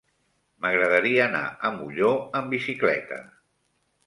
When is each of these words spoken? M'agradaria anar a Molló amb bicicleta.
M'agradaria 0.65 1.21
anar 1.25 1.43
a 1.69 1.71
Molló 1.75 2.09
amb 2.41 2.51
bicicleta. 2.57 3.21